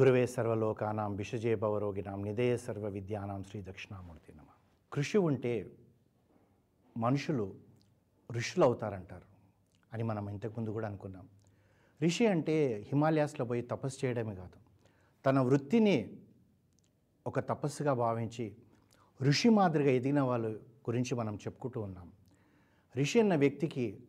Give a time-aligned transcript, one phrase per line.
[0.00, 4.44] గురువే సర్వలోకానాం విషజే భవరోగినాం నిధేయ సర్వ విద్యానాం శ్రీ దక్షిణామూర్తి నమ.
[4.92, 5.70] కృషి ఉంటే
[6.96, 7.54] మనుషులు
[8.32, 9.22] ఋషులు అవుతారంటారు
[9.92, 11.28] అని మనం ఇంతకుముందు కూడా అనుకున్నాం.
[12.02, 14.58] ఋషి అంటే హిమాలయాస్లో పోయి తపస్సు చేయడమే కాదు.
[15.26, 16.10] తన వృత్తిని
[17.26, 18.56] ఒక తపస్సుగా భావించి
[19.22, 22.12] ఋషి మాదిరిగా ఎదిగిన వాళ్ళ గురించి మనం చెప్పుకుంటూ ఉన్నాం.
[22.96, 24.00] ఋషి అన్న వ్యక్తికి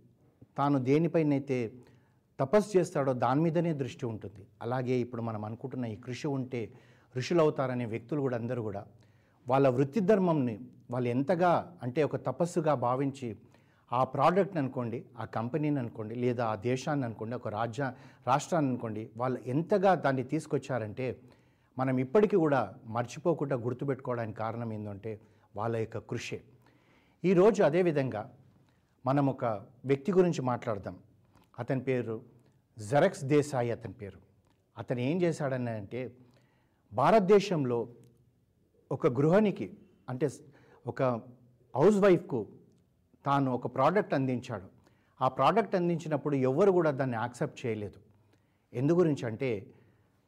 [0.57, 1.73] తాను దేనిపైనైతే
[2.41, 4.43] తపస్సు చేస్తాడో దాని మీదనే దృష్టి ఉంటుంది.
[4.61, 6.61] అలాగే ఇప్పుడు మనం అనుకుంటున్న ఈ కృషి ఉంటే
[7.17, 8.81] ఋషులు అవుతారనే వ్యక్తులు కూడా అందరూ కూడా
[9.47, 10.55] వాళ్ళ వృత్తి ధర్మంని
[10.91, 11.51] వాళ్ళు ఎంతగా
[11.83, 13.29] అంటే ఒక తపస్సుగా భావించి
[13.91, 17.83] ఆ ప్రోడక్ట్ని అనుకోండి ఆ కంపెనీని అనుకోండి లేదా ఆ దేశాన్ని అనుకోండి ఒక రాజ్య
[18.27, 21.07] రాష్ట్రాన్ని అనుకోండి వాళ్ళు ఎంతగా దాన్ని తీసుకొచ్చారంటే
[21.77, 25.11] మనం ఇప్పటికీ కూడా మర్చిపోకుండా గుర్తుపెట్టుకోవడానికి కారణం ఏంటంటే
[25.55, 26.39] వాళ్ళ యొక్క కృషి.
[27.25, 28.23] ఈరోజు అదేవిధంగా
[29.05, 29.45] మనం ఒక
[29.85, 30.95] వ్యక్తి గురించి మాట్లాడదాం.
[31.61, 32.15] అతని పేరు
[32.77, 34.19] జరక్స్ దేశాయి అతని పేరు.
[34.77, 36.01] అతను ఏం చేశాడని అంటే
[36.93, 37.79] భారతదేశంలో
[38.91, 39.67] ఒక గృహిణికి
[40.09, 40.27] అంటే
[40.87, 41.03] ఒక
[41.75, 42.39] హౌస్ వైఫ్కు
[43.25, 44.67] తాను ఒక ప్రోడక్ట్ అందించాడు.
[45.19, 47.99] ఆ ప్రోడక్ట్ అందించినప్పుడు ఎవరు కూడా దాన్ని యాక్సెప్ట్ చేయలేదు.
[48.73, 49.49] ఎందు గురించి అంటే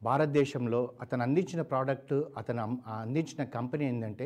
[0.03, 2.63] భారతదేశంలో అతను అందించిన ప్రోడక్ట్ అతను
[3.01, 4.25] అందించిన కంపెనీ ఏంటంటే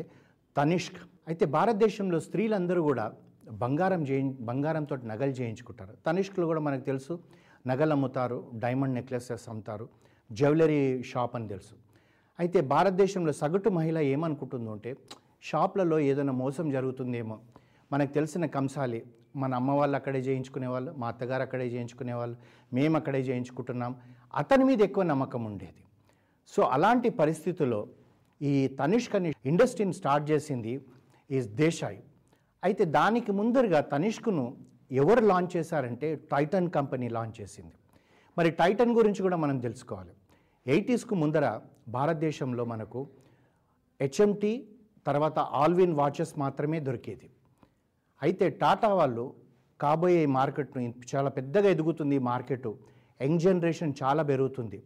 [0.56, 1.00] తనిష్క్.
[1.28, 3.06] అయితే భారతదేశంలో స్త్రీలందరూ కూడా
[3.50, 5.92] బంగారం చేయి బంగారంతో నగలు చేయించుకుంటారు.
[6.06, 7.18] తనిష్కులు కూడా మనకు తెలుసు
[7.66, 9.88] నగలు అమ్ముతారు డైమండ్ నెక్లెసెస్ అమ్ముతారు
[10.32, 11.74] జ్యువెలరీ షాప్ అని తెలుసు.
[12.38, 14.96] అయితే భారతదేశంలో సగటు మహిళ ఏమనుకుంటుందో అంటే
[15.42, 17.38] షాప్లలో ఏదైనా మోసం జరుగుతుందేమో.
[17.92, 19.02] మనకు తెలిసిన కంసాలి
[19.36, 22.36] మన అమ్మ వాళ్ళు అక్కడే చేయించుకునేవాళ్ళు మా అత్తగారు అక్కడే చేయించుకునేవాళ్ళు
[22.74, 23.96] మేము అక్కడే చేయించుకుంటున్నాం.
[24.34, 25.82] అతని మీద ఎక్కువ నమ్మకం ఉండేది.
[26.48, 27.86] సో అలాంటి పరిస్థితుల్లో
[28.42, 30.80] ఈ తనిష్క్ అనే ఇండస్ట్రీని స్టార్ట్ చేసింది
[31.30, 31.98] ఈ దేశాయ్.
[32.66, 34.44] అయితే దానికి ముందరగా తనిష్క్ను
[35.02, 37.74] ఎవరు లాంచ్ చేశారంటే టైటన్ కంపెనీ లాంచ్ చేసింది.
[38.38, 40.12] మరి టైటన్ గురించి కూడా మనం తెలుసుకోవాలి.
[40.66, 41.46] ఎయిటీస్కు ముందర
[41.96, 43.00] భారతదేశంలో మనకు
[44.00, 44.52] హెచ్ఎంటీ
[45.08, 47.28] తర్వాత ఆల్విన్ వాచెస్ మాత్రమే దొరికేది.
[48.22, 49.24] అయితే టాటా వాళ్ళు
[49.80, 50.80] కాబోయే మార్కెట్ను
[51.12, 52.70] చాలా పెద్దగా ఎదుగుతుంది మార్కెట్.
[53.20, 54.78] యంగ్ జనరేషన్ చాలా పెరుగుతుంది.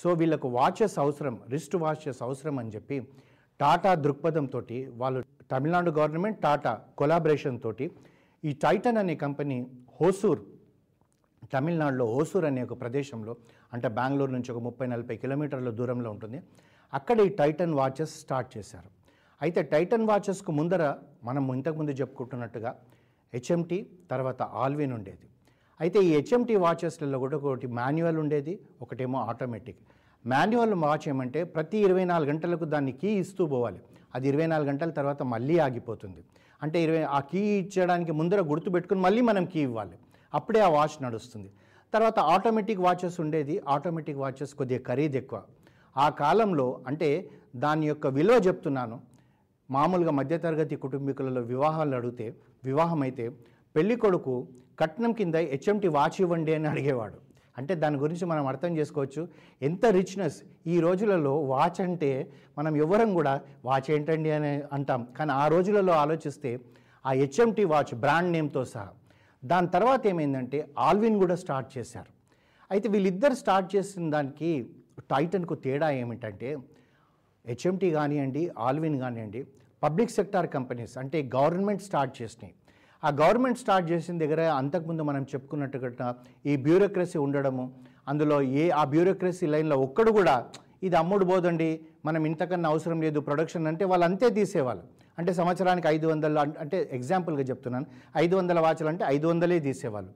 [0.00, 2.96] సో వీళ్ళకు వాచెస్ అవసరం రిస్ట్ వాచెస్ అవసరం అని చెప్పి
[3.60, 4.60] టాటా దృక్పథంతో
[5.02, 5.20] వాళ్ళు
[5.52, 7.86] తమిళనాడు గవర్నమెంట్ టాటా కొలాబరేషన్ తోటి
[8.44, 9.58] ఈ టైటన్ అనే కంపెనీ
[10.00, 10.40] హోసూర్
[11.52, 13.32] తమిళనాడులో హోసూర్ అనే ఒక ప్రదేశంలో
[13.72, 16.38] అంటే బెంగళూరు నుంచి ఒక ముప్పై నలభై కిలోమీటర్ల దూరంలో ఉంటుంది.
[16.92, 18.90] అక్కడ ఈ టైటన్ వాచెస్ స్టార్ట్ చేశారు.
[19.42, 20.94] అయితే టైటన్ వాచెస్కు ముందర
[21.24, 22.70] మనం ఇంతకుముందు చెప్పుకుంటున్నట్టుగా
[23.34, 23.78] హెచ్ఎంటీ
[24.10, 25.26] తర్వాత ఆల్విన్ ఉండేది.
[25.80, 29.80] అయితే ఈ హెచ్ఎంటీ వాచెస్లలో కూడా ఒకటి మాన్యువల్ ఉండేది ఒకటేమో ఆటోమేటిక్.
[30.26, 33.80] మాన్యువల్ వాచ్ ఏమంటే ప్రతి ఇరవై నాలుగు గంటలకు దాన్ని కీ ఇస్తూ పోవాలి.
[34.14, 36.24] అది ఇరవై నాలుగు గంటల తర్వాత మళ్ళీ ఆగిపోతుంది.
[36.62, 39.98] అంటే ఇరవై ఆ కీ ఇచ్చడానికి ముందర గుర్తు పెట్టుకుని మళ్ళీ మనం కీ ఇవ్వాలి.
[40.34, 41.50] అప్పుడే ఆ వాచ్ నడుస్తుంది.
[41.94, 43.62] తర్వాత ఆటోమేటిక్ వాచెస్ ఉండేది.
[43.68, 45.42] ఆటోమేటిక్ వాచెస్ కొద్దిగా ఖరీదు ఎక్కువ.
[45.96, 49.00] ఆ కాలంలో అంటే దాని యొక్క విలువ చెప్తున్నాను.
[49.70, 53.30] మామూలుగా మధ్యతరగతి కుటుంబీకులలో వివాహాలు అడిగితే వివాహం అయితే
[53.76, 54.48] పెళ్ళికొడుకు
[54.80, 57.27] కట్నం కింద హెచ్ఎంటి వాచ్ ఇవ్వండి అని అడిగేవాడు.
[57.58, 59.22] అంటే దాని గురించి మనం అర్థం చేసుకోవచ్చు.
[59.68, 60.38] ఎంత రిచ్నెస్
[60.74, 62.10] ఈ రోజులలో వాచ్ అంటే
[62.58, 63.34] మనం ఎవరం కూడా
[63.68, 65.02] వాచ్ ఏంటండి అని అంటాం.
[65.18, 66.52] కానీ ఆ రోజులలో ఆలోచిస్తే
[67.04, 68.90] ఆ హెచ్ఎంటి వాచ్ బ్రాండ్ నేమ్తో సహా.
[69.42, 72.10] దాని తర్వాత ఏమైందంటే ఆల్విన్ కూడా స్టార్ట్ చేశారు.
[72.72, 74.50] అయితే వీళ్ళిద్దరు స్టార్ట్ చేసిన దానికి
[75.12, 76.48] టైటన్కు తేడా ఏమిటంటే
[77.50, 79.40] హెచ్ఎంటీ కానివ్వండి ఆల్విన్ కానివ్వండి
[79.82, 82.54] పబ్లిక్ సెక్టార్ కంపెనీస్ అంటే గవర్నమెంట్ స్టార్ట్ చేసినాయి.
[83.02, 86.08] ఆ గవర్నమెంట్ స్టార్ట్ చేసిన దగ్గర అంతకుముందు మనం చెప్పుకున్నట్టుగా
[86.46, 87.64] ఈ బ్యూరోక్రసీ ఉండడము
[88.08, 90.46] అందులో ఏ ఆ బ్యూరోక్రసీ లైన్లో ఒక్కడు కూడా
[90.82, 94.84] ఇది అమ్ముడు పోదండి మనం ఇంతకన్నా అవసరం లేదు ప్రొడక్షన్ అంటే వాళ్ళు అంతే తీసేవాళ్ళు.
[95.18, 100.10] అంటే సంవత్సరానికి ఐదు వందలు అంటే ఎగ్జాంపుల్గా చెప్తున్నాను ఐదు వందల వాచలు అంటే ఐదు వందలే తీసేవాళ్ళు.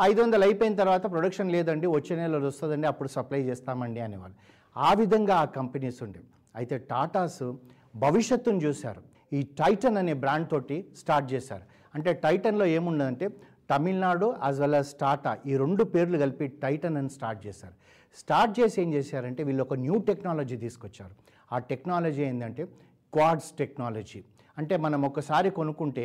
[0.00, 4.36] ఐదు వందలు అయిపోయిన తర్వాత ప్రొడక్షన్ లేదండి వచ్చే నెలలో వస్తుందండి అప్పుడు సప్లై చేస్తామండి అనేవాళ్ళు.
[4.76, 7.54] ఆ విధంగా ఆ కంపెనీస్ ఉండేవి అయితే టాటాస్
[7.96, 9.02] భవిష్యత్తును చూశారు.
[9.32, 11.64] ఈ టైటన్ అనే బ్రాండ్ తోటి స్టార్ట్ చేశారు.
[11.94, 13.28] అంటే టైటన్లో ఏముండదంటే
[13.70, 17.74] Tamil Nadu as well as Tata ఈ రెండు పేర్లు కలిపి టైటన్ అని స్టార్ట్ చేశారు.
[18.20, 21.14] స్టార్ట్ చేసి ఏం చేశారంటే వీళ్ళు ఒక న్యూ టెక్నాలజీ తీసుకొచ్చారు.
[21.52, 22.64] ఆ టెక్నాలజీ ఏంటంటే
[23.12, 24.20] క్వాడ్స్ టెక్నాలజీ.
[24.58, 26.04] అంటే మనం ఒకసారి కొనుక్కుంటే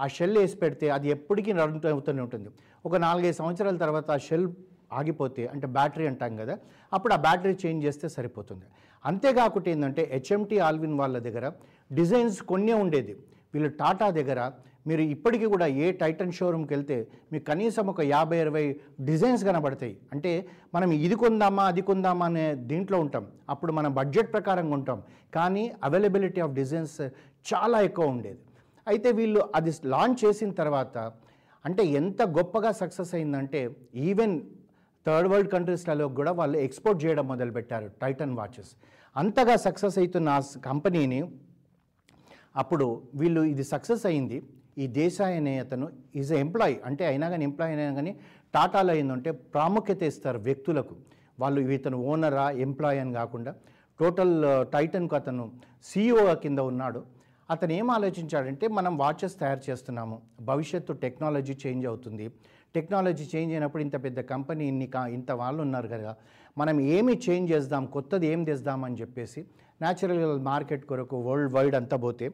[0.00, 2.48] ఆ షెల్ వేసి పెడితే అది ఎప్పటికీ రన్ అవుతూనే ఉంటుంది.
[2.88, 4.46] ఒక నాలుగైదు సంవత్సరాల తర్వాత ఆ షెల్
[5.00, 6.54] ఆగిపోతే అంటే బ్యాటరీ అంటాం కదా
[6.92, 8.66] అప్పుడు ఆ బ్యాటరీ చేంజ్ చేస్తే సరిపోతుంది.
[9.04, 11.46] అంతేకాకుండా ఏంటంటే హెచ్ఎంటీ ఆల్విన్ వాళ్ళ దగ్గర
[12.00, 13.14] డిజైన్స్ కొన్నే ఉండేది.
[13.54, 14.40] వీళ్ళు టాటా దగ్గర
[14.86, 16.96] మీరు ఇప్పటికీ కూడా ఏ టైటన్ షోరూమ్కి వెళ్తే
[17.32, 18.64] మీకు కనీసం ఒక యాభై ఇరవై
[19.08, 19.94] డిజైన్స్ కనబడతాయి.
[20.14, 20.32] అంటే
[20.74, 23.26] మనం ఇది కొందామా అది కొందామా అనే దీంట్లో ఉంటాం.
[23.54, 24.98] అప్పుడు మన బడ్జెట్ ప్రకారంగా ఉంటాం.
[25.36, 27.00] కానీ అవైలబిలిటీ ఆఫ్ డిజైన్స్
[27.50, 28.40] చాలా ఎక్కువ ఉండేది.
[28.86, 30.98] అయితే వీళ్ళు అది లాంచ్ చేసిన తర్వాత
[31.64, 33.60] అంటే ఎంత గొప్పగా సక్సెస్ అయిందంటే
[34.08, 34.34] ఈవెన్
[35.06, 38.72] థర్డ్ వరల్డ్ కంట్రీస్లలో కూడా వాళ్ళు ఎక్స్పోర్ట్ చేయడం మొదలుపెట్టారు టైటన్ వాచెస్
[39.16, 41.20] అంతగా సక్సెస్ అవుతున్న ఆ కంపెనీని
[42.62, 42.86] అప్పుడు
[43.20, 44.38] వీళ్ళు ఇది సక్సెస్ అయింది.
[44.76, 45.86] ఈ దేశాయ్ అనే అతను
[46.20, 48.12] ఈజ్ ఎంప్లాయీ అంటే అయినా కానీ ఎంప్లాయీ అయినా కానీ
[48.54, 50.94] టాటాలో ఏంటంటే ప్రాముఖ్యత ఇస్తారు వ్యక్తులకు.
[51.42, 53.52] వాళ్ళు ఇతను ఓనరా ఎంప్లాయీ అని కాకుండా
[54.00, 54.34] టోటల్
[54.74, 55.44] టైటన్కు uh, అతను
[55.90, 57.00] సీఈఓ కింద ఉన్నాడు.
[57.48, 60.16] అతను ఏం ఆలోచించాడంటే మనం వాచెస్ తయారు చేస్తున్నాము.
[60.50, 62.26] భవిష్యత్తు టెక్నాలజీ చేంజ్ అవుతుంది.
[62.76, 66.12] టెక్నాలజీ చేంజ్ అయినప్పుడు ఇంత పెద్ద కంపెనీ ఇన్ని కా ఇంత వాళ్ళు ఉన్నారు కదా.
[66.56, 69.40] మనం ఏమి చేంజ్ చేద్దాం కొత్తది ఏం తెద్దాం అని చెప్పేసి
[69.80, 72.26] న్యాచురల్ మార్కెట్ కొరకు వరల్డ్ వైడ్ అంతా పోతే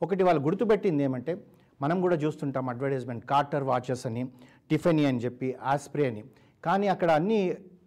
[0.00, 1.34] ఒకటి వాళ్ళు గుర్తుపెట్టింది ఏమంటే
[1.84, 4.24] మనం కూడా చూస్తుంటాం అడ్వర్టైజ్మెంట్ కార్టర్ వాచెస్ అని
[4.70, 6.24] టిఫెనీ అని చెప్పి ఆస్ప్రే అని.
[6.64, 7.40] కానీ అక్కడ అన్ని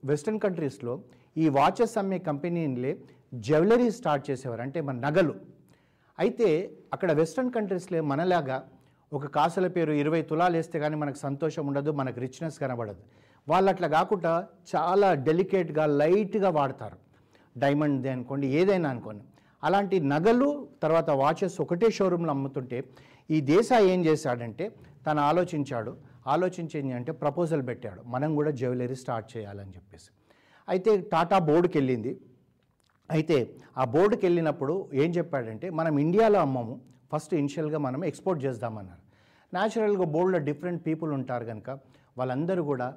[0.05, 0.95] వెస్ట్రన్ కంట్రీస్లో
[1.43, 2.91] ఈ వాచెస్ అమ్మే కంపెనీలే
[3.47, 5.33] జ్యువెలరీ స్టార్ట్ చేసేవారు అంటే మన నగలు.
[6.19, 6.47] అయితే
[6.93, 8.57] అక్కడ వెస్ట్రన్ కంట్రీస్లో మనలాగా
[9.13, 13.01] ఒక కాసుల పేరు ఇరవై తులాలు వేస్తే కానీ మనకు సంతోషం ఉండదు మనకు రిచ్నెస్ కనబడదు.
[13.47, 14.31] వాళ్ళు అట్లా కాకుండా
[14.75, 16.97] చాలా డెలికేట్గా లైట్గా వాడతారు.
[17.63, 19.23] డైమండ్ అనుకోండి ఏదైనా అనుకోండి.
[19.63, 20.49] అలాంటి నగలు
[20.83, 22.79] తర్వాత వాచెస్ ఒకటే షోరూంలో అమ్ముతుంటే
[23.29, 24.65] ఈ దేశ ఏం చేశాడంటే
[25.05, 25.91] తను ఆలోచించాడు.
[26.35, 28.01] ఆలోచించింది అంటే ప్రపోజల్ పెట్టాడు.
[28.15, 30.09] మనం కూడా జ్యువెలరీ స్టార్ట్ చేయాలని చెప్పేసి.
[30.67, 32.11] అయితే టాటా బోర్డుకి వెళ్ళింది.
[33.09, 33.37] అయితే
[33.81, 36.75] ఆ బోర్డుకి వెళ్ళినప్పుడు ఏం చెప్పాడంటే మనం ఇండియాలో అమ్మము.
[37.11, 39.01] ఫస్ట్ ఇనిషియల్గా మనం ఎక్స్పోర్ట్ చేద్దామన్నారు.
[39.53, 41.69] న్యాచురల్గా బోర్డులో డిఫరెంట్ పీపుల్ ఉంటారు కనుక
[42.17, 42.87] వాళ్ళందరూ కూడా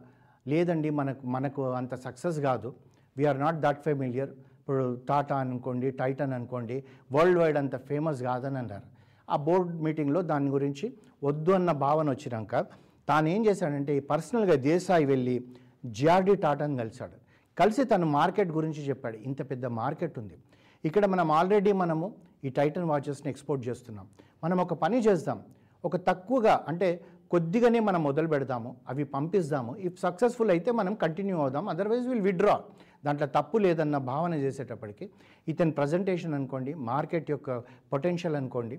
[0.46, 2.68] లేదండి మనకు మనకు అంత సక్సెస్ కాదు.
[3.16, 4.30] వీఆర్ నాట్ దట్ ఫెమిలియర్
[4.60, 6.76] ఇప్పుడు టాటా అనుకోండి టైటన్ అనుకోండి
[7.16, 8.86] వరల్డ్ వైడ్ అంత ఫేమస్ కాదని అన్నారు
[9.30, 10.92] ఆ బోర్డ్ మీటింగ్లో దాని గురించి
[11.24, 12.66] వద్దు అన్న భావన వచ్చినాక
[13.08, 15.44] తాను ఏం చేశాడంటే పర్సనల్గా దేశాయి వెళ్ళి
[15.86, 17.16] జిఆర్డి టాటాను కలిశాడు.
[17.58, 19.16] కలిసి తను మార్కెట్ గురించి చెప్పాడు.
[19.16, 20.34] ఇంత పెద్ద మార్కెట్ ఉంది.
[20.84, 24.06] ఇక్కడ మనం ఆల్రెడీ మనము ఈ టైటన్ వాచెస్ని ఎక్స్పోర్ట్ చేస్తున్నాం.
[24.44, 25.42] మనం ఒక పని చేద్దాం
[25.84, 27.00] ఒక తక్కువగా అంటే
[27.30, 29.76] కొద్దిగానే మనం మొదలు పెడదాము అవి పంపిస్తాము.
[29.76, 31.68] ఇఫ్ సక్సెస్ఫుల్ అయితే మనం కంటిన్యూ అవుదాం.
[31.68, 32.60] అదర్వైజ్ విల్ విడ్రా
[33.04, 35.04] దాంట్లో తప్పు లేదన్న భావన చేసేటప్పటికి
[35.48, 37.50] ఇతని ప్రజెంటేషన్ అనుకోండి మార్కెట్ యొక్క
[37.92, 38.76] పొటెన్షియల్ అనుకోండి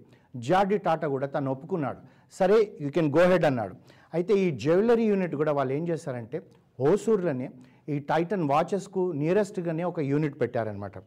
[0.47, 1.99] జార్డి టాటా కూడా తను ఒప్పుకున్నాడు.
[2.39, 3.75] సరే యూ కెన్ గో హెడ్ అన్నాడు.
[4.17, 6.37] అయితే ఈ జ్యువెలరీ యూనిట్ కూడా వాళ్ళు ఏం చేశారంటే
[6.79, 7.47] హోసూర్లోనే
[7.93, 10.97] ఈ టైటన్ వాచెస్కు నియరెస్ట్గానే ఒక యూనిట్ పెట్టారనమాట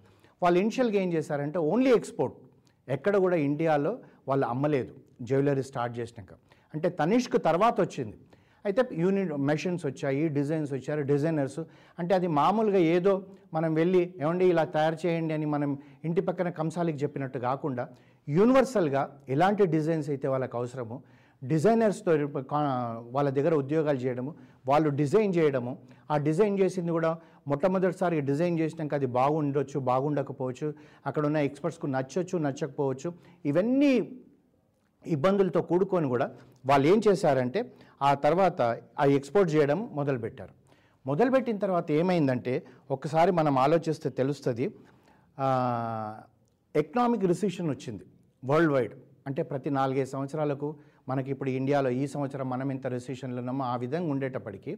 [0.43, 2.37] వాళ్ళు ఇనిషియల్గా ఏం చేశారంటే ఓన్లీ ఎక్స్పోర్ట్
[2.88, 3.93] ఎక్కడ కూడా ఇండియాలో
[4.28, 4.93] వాళ్ళు అమ్మలేదు
[5.28, 6.32] జ్యువెలరీ స్టార్ట్ చేసినాక.
[6.75, 8.17] అంటే తనిష్క్ తర్వాత వచ్చింది.
[8.69, 11.61] అయితే యూనిట్ మెషిన్స్ వచ్చాయి డిజైన్స్ వచ్చారు డిజైనర్స్.
[11.99, 13.14] అంటే అది మామూలుగా ఏదో
[13.56, 15.70] మనం వెళ్ళి ఏమండి ఇలా తయారు చేయండి అని మనం
[16.08, 17.84] ఇంటి పక్కన కంసాలికి చెప్పినట్టు కాకుండా
[18.28, 19.02] యూనివర్సల్గా
[19.34, 20.96] ఎలాంటి డిజైన్స్ అయితే వాళ్ళకి అవసరము.
[21.43, 22.12] డిజైనర్స్తో
[23.16, 24.31] వాళ్ళ దగ్గర ఉద్యోగాలు చేయడము
[24.70, 25.72] వాళ్ళు డిజైన్ చేయడము.
[26.12, 27.10] ఆ డిజైన్ చేసింది కూడా
[27.50, 30.69] మొట్టమొదటిసారి డిజైన్ చేసినాక అది బాగుండొచ్చు బాగుండకపోవచ్చు.
[31.08, 33.08] అక్కడ ఉన్న ఎక్స్పర్ట్స్కు నచ్చొచ్చు నచ్చకపోవచ్చు.
[33.50, 33.93] ఇవన్నీ
[35.05, 36.26] ఇబ్బందులతో కూడుకొని కూడా
[36.69, 37.60] వాళ్ళు ఏం చేశారంటే
[38.09, 38.61] ఆ తర్వాత
[39.01, 40.53] ఆ ఎక్స్పోర్ట్ చేయడం మొదలుపెట్టారు.
[41.06, 42.53] మొదలుపెట్టిన తర్వాత ఏమైందంటే
[42.95, 44.67] ఒకసారి మనం ఆలోచిస్తే తెలుస్తుంది
[46.75, 48.05] ఎకనామిక్ రిసిషన్ వచ్చింది
[48.43, 48.95] వరల్డ్ వైడ్
[49.29, 50.69] అంటే ప్రతి నాలుగైదు సంవత్సరాలకు
[51.09, 54.73] మనకి ఇప్పుడు ఇండియాలో ఈ సంవత్సరం మనం ఇంత రిసిషన్లో ఉన్నామో ఆ విధంగా ఉండేటప్పటికి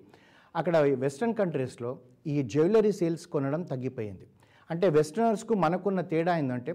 [0.60, 1.90] అక్కడ వెస్ట్రన్ కంట్రీస్లో
[2.34, 4.26] ఈ జ్యువెలరీ సేల్స్ కొనడం తగ్గిపోయింది.
[4.70, 6.72] అంటే వెస్టర్నర్స్కు మనకున్న తేడా ఏంటంటే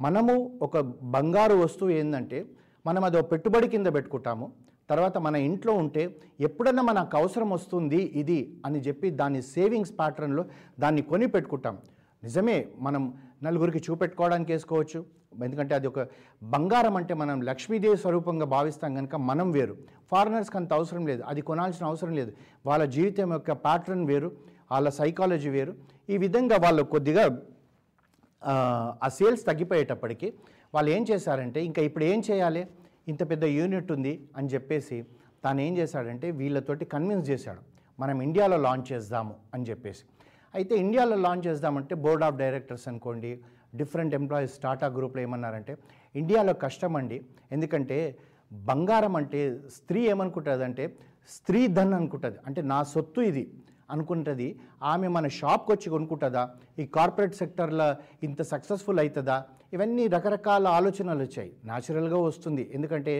[0.00, 0.78] మనము ఒక
[1.16, 2.38] బంగారు వస్తువు ఏంటంటే
[2.86, 4.46] మనం అది ఒక పెట్టుబడి కింద పెట్టుకుంటాము.
[4.90, 6.02] తర్వాత మన ఇంట్లో ఉంటే
[6.40, 10.44] ఎప్పుడన్నా మనకు అవసరం వస్తుంది ఇది అని చెప్పి దాన్ని సేవింగ్స్ ప్యాటర్న్లో
[10.80, 11.78] దాన్ని కొని పెట్టుకుంటాం.
[12.24, 13.02] నిజమే మనం
[13.42, 15.00] నలుగురికి చూపెట్టుకోవడానికి వేసుకోవచ్చు.
[15.44, 16.00] ఎందుకంటే అది ఒక
[16.42, 19.76] బంగారం అంటే మనం లక్ష్మీదేవి స్వరూపంగా భావిస్తాం కనుక మనం వేరు.
[20.10, 21.22] ఫారినర్స్కి అంత అవసరం లేదు.
[21.22, 22.32] అది కొనాల్సిన అవసరం లేదు.
[22.66, 24.32] వాళ్ళ జీవితం యొక్క ప్యాటర్న్ వేరు.
[24.72, 25.74] వాళ్ళ సైకాలజీ వేరు.
[26.10, 27.24] ఈ విధంగా వాళ్ళు కొద్దిగా
[28.42, 28.52] ఆ,
[29.02, 30.32] ఆ సేల్స్ తగ్గిపోయేటప్పటికి
[30.74, 32.66] వాళ్ళు ఏం చేశారంటే ఇంకా ఇప్పుడు ఏం చేయాలి?
[33.08, 35.04] ఇంత పెద్ద యూనిట్ ఉంది అని చెప్పేసి
[35.44, 37.62] తాను ఏం చేశాడంటే వీళ్ళతోటి కన్విన్స్ చేశాడు.
[38.00, 40.02] మనం ఇండియాలో లాంచ్ చేద్దాము అని చెప్పేసి.
[40.54, 43.40] అయితే ఇండియాలో లాంచ్ చేద్దామంటే బోర్డ్ ఆఫ్ డైరెక్టర్స్ అనుకోండి
[43.74, 45.76] డిఫరెంట్ ఎంప్లాయీస్ టాటా గ్రూప్లో ఏమన్నారంటే
[46.16, 47.24] ఇండియాలో కష్టం అండి.
[47.52, 48.18] ఎందుకంటే
[48.52, 50.96] బంగారం అంటే స్త్రీ ఏమనుకుంటుంది అంటే
[51.28, 52.38] స్త్రీ ధన్ అనుకుంటుంది.
[52.46, 53.50] అంటే నా సొత్తు ఇది.
[53.94, 54.48] అనుకుంటుంది.
[54.92, 56.44] ఆమె మన షాప్కి వచ్చి కొనుక్కుంటుందా?
[56.78, 57.88] ఈ కార్పొరేట్ సెక్టర్లో
[58.26, 59.36] ఇంత సక్సెస్ఫుల్ అవుతుందా
[59.72, 61.50] ఇవన్నీ రకరకాల ఆలోచనలు వచ్చాయి.
[61.68, 62.64] న్యాచురల్గా వస్తుంది.
[62.74, 63.14] ఎందుకంటే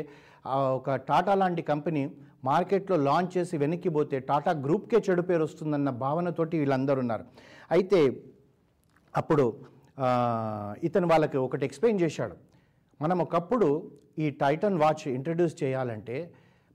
[0.79, 2.03] ఒక టాటా లాంటి కంపెనీ
[2.45, 7.25] మార్కెట్లో లాంచ్ చేసి వెనక్కి పోతే టాటా గ్రూప్కే చెడు పేరు వస్తుందన్న భావనతోటి వీళ్ళందరూ ఉన్నారు.
[7.77, 8.01] అయితే
[9.17, 9.47] అప్పుడు
[10.87, 12.37] ఇతను వాళ్ళకి ఒకటి ఎక్స్ప్లెయిన్ చేశాడు.
[13.03, 13.69] మనం ఒకప్పుడు
[14.19, 16.17] ఈ టైటన్ వాచ్ ఇంట్రడ్యూస్ చేయాలంటే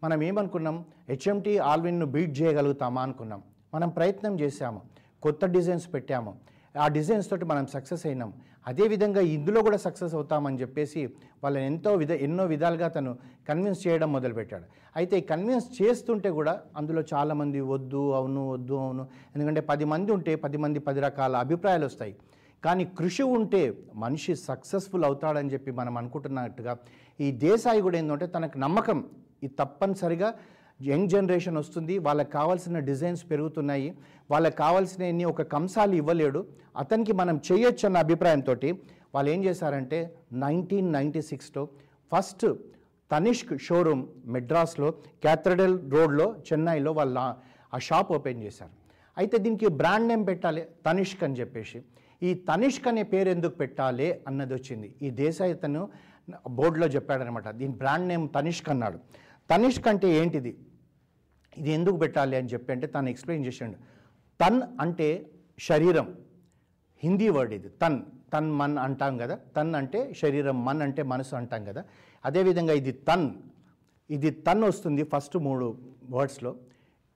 [0.03, 0.77] మనం ఏమనుకున్నాం?
[1.09, 3.41] హెచ్ఎంటీ ఆల్విన్ను బీట్ చేయగలుగుతామా అనుకున్నాం.
[3.75, 4.81] మనం ప్రయత్నం చేశాము.
[5.23, 6.33] కొత్త డిజైన్స్ పెట్టాము.
[6.77, 8.33] ఆ డిజైన్స్ తోటి మనం సక్సెస్ అయినాం.
[8.67, 11.01] అదేవిధంగా ఇందులో కూడా సక్సెస్ అవుతామని చెప్పేసి
[11.43, 13.17] వాళ్ళని ఎంతో విధ ఎన్నో విధాలుగా తను
[13.49, 14.63] కన్విన్స్ చేయడం మొదలుపెట్టాడు.
[14.95, 19.07] అయితే కన్విన్స్ చేస్తుంటే కూడా అందులో చాలామంది వద్దు అవును వద్దు అవును.
[19.35, 22.15] ఎందుకంటే పది మంది ఉంటే పది మంది పది రకాల అభిప్రాయాలు వస్తాయి.
[22.65, 23.61] కానీ కృషి ఉంటే
[23.95, 26.77] మనిషి సక్సెస్ఫుల్ అవుతాడని చెప్పి మనం అనుకుంటున్నట్టుగా
[27.21, 29.05] ఈ దేశాయి కూడా ఏంటంటే తనకు నమ్మకం.
[29.43, 30.33] ఇది తప్పనిసరిగా
[30.79, 33.89] యంగ్ జనరేషన్ వస్తుంది వాళ్ళకి కావాల్సిన డిజైన్స్ పెరుగుతున్నాయి
[34.31, 36.41] వాళ్ళకి కావాల్సిన ఒక కంసాలు ఇవ్వలేడు.
[36.81, 38.55] అతనికి మనం చేయొచ్చు అన్న అభిప్రాయంతో
[39.15, 39.99] వాళ్ళు ఏం చేశారంటే
[40.45, 41.63] నైన్టీన్ నైంటీ సిక్స్లో
[42.13, 42.45] ఫస్ట్
[43.11, 44.03] తనిష్క్ షోరూమ్
[44.35, 44.87] మెడ్రాస్లో
[45.23, 47.17] క్యాథడ్రల్ రోడ్లో చెన్నైలో వాళ్ళ
[47.75, 48.73] ఆ షాప్ ఓపెన్ చేశారు.
[49.17, 51.79] అయితే దీనికి బ్రాండ్ నేమ్ పెట్టాలి తనిష్క్ అని చెప్పేసి.
[52.23, 54.87] ఈ తనిష్క్ అనే పేరు ఎందుకు పెట్టాలి అన్నది వచ్చింది.
[55.01, 55.89] ఈ దేశాయి తను
[56.57, 58.99] బోర్డులో చెప్పాడనమాట దీని బ్రాండ్ నేమ్ తనిష్క్ అన్నాడు.
[59.49, 60.57] తనిష్క్ అంటే ఏంటిది?
[61.57, 63.75] ఇది ఎందుకు పెట్టాలి అని చెప్పి అంటే తను ఎక్స్ప్లెయిన్ చేసిండు.
[64.41, 66.15] తన్ అంటే శరీరం.
[67.03, 67.69] హిందీ వర్డ్ ఇది.
[67.69, 68.01] తన్.
[68.33, 69.39] తన్ మన్ అంటాం కదా.
[69.57, 70.65] తన్ అంటే శరీరం.
[70.65, 71.83] మన్ అంటే మనసు అంటాం కదా.
[72.25, 73.29] అదేవిధంగా ఇది తన్.
[74.09, 75.77] ఇది తన్ వస్తుంది ఫస్ట్ మూడు
[76.09, 76.55] వర్డ్స్లో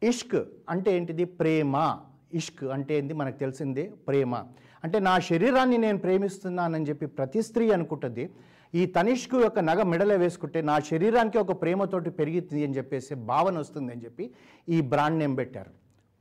[0.03, 0.35] ఇష్క్
[0.69, 1.25] అంటే ఏంటిది?
[1.25, 1.99] ప్రేమ.
[2.33, 3.13] ఇష్క్ అంటే ఏంది?
[3.13, 4.35] మనకు తెలిసిందే ప్రేమ.
[4.83, 8.29] అంటే నా శరీరాన్ని నేను ప్రేమిస్తున్నానని చెప్పి ప్రతి స్త్రీ అనుకుంటుంది.
[8.73, 13.93] ఈ తనిష్కు యొక్క నగ మెడలో వేసుకుంటే నా శరీరానికి ఒక ప్రేమతోటి పెరిగింది అని చెప్పేసి భావన వస్తుంది
[13.93, 14.31] అని చెప్పి
[14.69, 15.71] ఈ బ్రాండ్ నేమ్ పెట్టారు.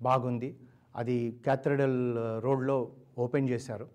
[0.02, 0.56] బాగుంది.
[0.96, 1.98] అది క్యాథడ్రల్
[2.44, 3.86] రోడ్లో ఓపెన్ చేశారు.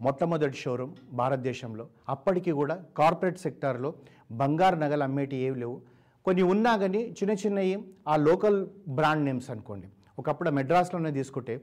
[0.00, 1.88] మొట్టమొదటి షోరూమ్ భారతదేశంలో.
[2.08, 3.94] అప్పటికి కూడా కార్పొరేట్ సెక్టార్లో
[4.32, 5.80] బంగారు నగలు అమ్మేటి ఏవి లేవు.
[6.24, 7.78] కొన్ని ఉన్నా కానీ చిన్న చిన్నవి
[8.08, 9.88] ఆ లోకల్ బ్రాండ్ నేమ్స్ అనుకోండి.
[10.18, 11.60] ఒకప్పుడు మెడ్రాస్లోనే తీసుకుంటే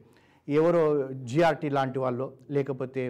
[0.50, 3.04] ఎవరో జిఆర్టీ లాంటి వాళ్ళు లేకపోతే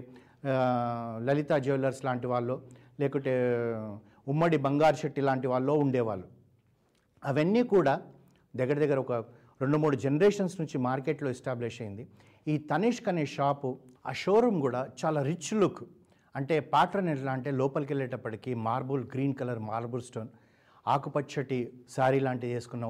[1.28, 3.34] లలిత జ్యువెలర్స్ లాంటి వాళ్ళు లేకుంటే
[4.28, 6.28] ఉమ్మడి బంగారు శెట్టి లాంటి వాళ్ళు ఉండేవాళ్ళు.
[7.24, 7.94] అవన్నీ కూడా
[8.56, 9.14] దగ్గర దగ్గర ఒక
[9.62, 12.04] రెండు మూడు జనరేషన్స్ నుంచి మార్కెట్లో ఎస్టాబ్లిష్ అయింది.
[12.48, 13.70] ఈ తనిష్క్ అనే షాపు
[14.08, 15.82] ఆ షోరూమ్ కూడా చాలా రిచ్ లుక్
[16.36, 20.30] అంటే ప్యాటర్న్ ఎట్లా అంటే లోపలికి వెళ్ళేటప్పటికి marble green colour marble stone
[20.88, 22.86] ఆకుపచ్చటి sari లాంటివి వేసుకున్న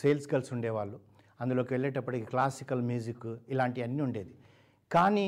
[0.00, 0.98] సేల్స్ గర్ల్స్ ఉండేవాళ్ళు.
[1.40, 4.32] అందులోకి వెళ్ళేటప్పటికి క్లాసికల్ మ్యూజిక్ ఇలాంటివన్నీ ఉండేది.
[4.92, 5.26] కానీ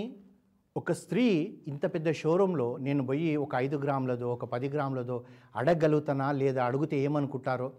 [0.76, 1.24] ఒక స్త్రీ
[1.68, 5.24] ఇంత పెద్ద షోరూంలో నేను పోయి ఒక ఐదు గ్రాములదో ఒక పది గ్రాములదో
[5.56, 7.72] అడగలుగుతానా లేదా అడిగితే ఏమనుకుంటారో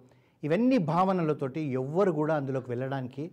[0.43, 3.31] ఇవన్నీ భావనలతోటి ఎవ్వరు కూడా అందులోకి వెళ్ళడానికి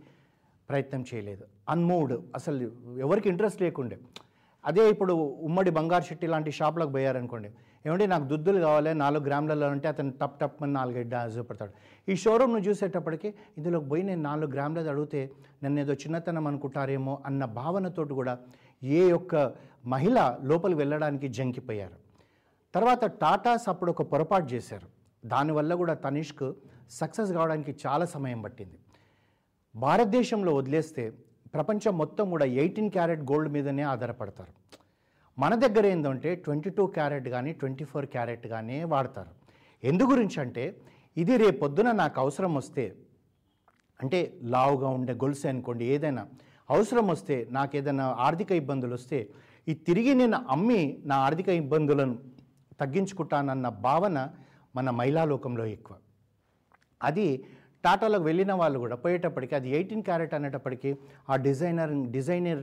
[0.69, 1.45] ప్రయత్నం చేయలేదు.
[1.69, 2.17] అన్మూవ్డ్.
[2.35, 3.99] అసలు ఎవరికి ఇంట్రెస్ట్ లేకుండే.
[4.65, 5.13] అదే ఇప్పుడు
[5.49, 7.51] ఉమ్మడి బంగారు చెట్టి లాంటి షాప్లకు పోయారనుకోండి.
[7.87, 11.73] ఏమంటే నాకు దుద్దులు కావాలి నాలుగు గ్రాములలో అంటే అతను టప్ టప్ అని నాలుగైదు ఆశపడతాడు
[12.09, 15.21] ఈ షోరూమ్ను చూసేటప్పటికి ఇందులోకి పోయి నేను నాలుగు గ్రాములది అడిగితే
[15.65, 18.35] నన్ను ఏదో చిన్నతనం అనుకుంటారేమో అన్న భావనతోటి కూడా
[18.83, 19.53] ఏ ఒక్క
[19.87, 21.99] మహిళ లోపలికి వెళ్ళడానికి జంకిపోయారు.
[22.75, 24.89] తర్వాత టాటాస్ అప్పుడు ఒక పొరపాటు చేశారు.
[25.27, 26.53] దానివల్ల కూడా తనిష్క్
[26.91, 28.79] సక్సెస్ కావడానికి చాలా సమయం పట్టింది.
[29.77, 31.11] భారతదేశంలో వదిలేస్తే
[31.55, 34.53] ప్రపంచం మొత్తం కూడా ఎయిటీన్ క్యారెట్ గోల్డ్ మీదనే ఆధారపడతారు.
[35.39, 39.31] మన దగ్గర ఏంటంటే ట్వంటీ టూ క్యారెట్ కానీ ట్వంటీ ఫోర్ క్యారెట్ కానీ వాడతారు.
[39.85, 40.81] ఎందు గురించి అంటే
[41.17, 42.97] ఇది రేపొద్దున నాకు అవసరం వస్తే
[44.03, 46.29] అంటే లావుగా ఉండే గొలుసు అనుకోండి ఏదైనా
[46.69, 49.19] అవసరం వస్తే నాకు ఏదైనా ఆర్థిక ఇబ్బందులు వస్తే
[49.71, 52.17] ఈ తిరిగి నేను అమ్మి నా ఆర్థిక ఇబ్బందులను
[52.81, 54.19] తగ్గించుకుంటానన్న భావన
[54.77, 55.95] మన మహిళా లోకంలో ఎక్కువ.
[57.01, 57.27] అది
[57.85, 60.91] టాటాలోకి వెళ్ళిన వాళ్ళు కూడా పోయేటప్పటికి అది ఎయిటీన్ క్యారెట్ అనేటప్పటికీ
[61.31, 62.63] ఆ డిజైనర్ డిజైనర్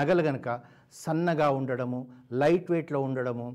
[0.00, 0.48] నగలు కనుక
[1.04, 2.00] సన్నగా ఉండడము
[2.42, 3.46] లైట్ వెయిట్లో ఉండడము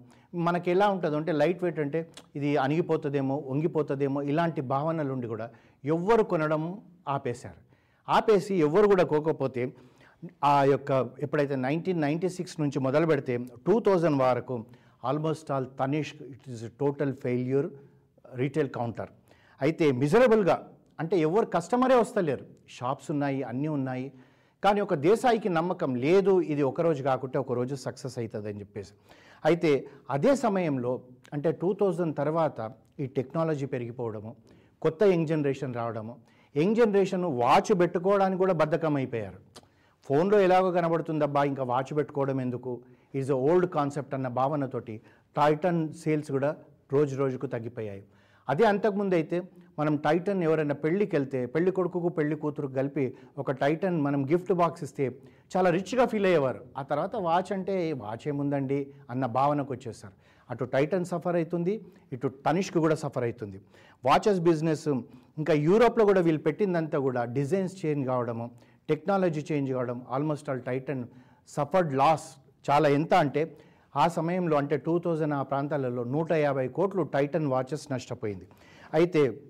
[0.48, 2.00] మనకి ఎలా ఉంటుందో అంటే లైట్ వెయిట్ అంటే
[2.36, 5.48] ఇది అణిగిపోతుందేమో వంగిపోతుందేమో ఇలాంటి భావనలు ఉండి కూడా
[5.84, 6.64] ఎవ్వరు కొనడం
[7.08, 7.62] ఆపేశారు.
[8.16, 9.64] ఆపేసి ఎవ్వరు కూడా కోకపోతే
[10.52, 10.92] ఆ యొక్క
[11.26, 13.34] ఎప్పుడైతే నైన్టీన్ నైంటీ సిక్స్ నుంచి మొదలు పెడితే
[13.68, 14.56] టూ థౌజండ్ వరకు
[15.10, 17.68] almost all Tanishq it is total failure
[18.42, 19.12] retail counter.
[19.62, 20.58] అయితే మిజరబుల్గా
[21.02, 22.46] అంటే ఎవరు కస్టమరే వస్తలేరు.
[22.78, 24.08] షాప్స్ ఉన్నాయి అన్నీ ఉన్నాయి.
[24.64, 28.94] కానీ ఒక దేశాయికి నమ్మకం లేదు ఇది ఒక రోజు కాకుంటే ఒకరోజు సక్సెస్ అవుతుంది అని చెప్పేసి.
[29.50, 29.72] అయితే
[30.16, 30.92] అదే సమయంలో
[31.36, 32.60] అంటే టూ థౌజండ్ తర్వాత
[33.04, 34.32] ఈ టెక్నాలజీ పెరిగిపోవడము
[34.86, 36.14] కొత్త యంగ్ జనరేషన్ రావడము
[36.56, 39.40] యంగ్ జనరేషన్ వాచ్ పెట్టుకోవడానికి కూడా బద్ధకం అయిపోయారు
[40.08, 42.72] ఫోన్లో ఎలాగో కనబడుతుందబ్బా ఇంకా వాచ్ పెట్టుకోవడం ఎందుకు?
[43.16, 44.96] ఈజ్ ఓల్డ్ కాన్సెప్ట్ అన్న భావనతోటి
[45.38, 46.56] టైటన్ సేల్స్ కూడా
[46.94, 48.04] రోజు రోజుకు తగ్గిపోయాయి.
[48.52, 49.38] అదే అంతకుముందు అయితే
[49.80, 53.06] మనం టైటన్ ఎవరైనా పెళ్ళికి వెళ్తే పెళ్ళి కొడుకుకు పెళ్ళి కూతురు కలిపి
[53.42, 55.06] ఒక టైటన్ మనం గిఫ్ట్ బాక్స్ ఇస్తే
[55.54, 56.62] చాలా రిచ్గా ఫీల్ అయ్యేవారు.
[56.80, 58.80] ఆ తర్వాత వాచ్ అంటే వాచ్ ఏముందండి?
[59.14, 60.16] అన్న భావనకు వచ్చేస్తారు.
[60.50, 61.74] అటు టైటన్ సఫర్ అవుతుంది
[62.16, 63.58] ఇటు తనిష్క్ కూడా సఫర్ అవుతుంది
[64.04, 64.88] వాచెస్ బిజినెస్
[65.42, 68.46] ఇంకా యూరోప్లో కూడా వీళ్ళు పెట్టిందంతా కూడా డిజైన్స్ చేంజ్ కావడము
[68.90, 71.04] టెక్నాలజీ చేంజ్ కావడం almost all Titan
[71.50, 72.28] suffered loss
[72.66, 73.42] చాలా ఎంత అంటే
[73.96, 78.48] ఆ సమయంలో అంటే టూ థౌజండ్ ఆ ప్రాంతాలలో నూట యాభై కోట్లు టైటన్ వాచెస్ నష్టపోయింది.
[78.94, 79.42] అయితే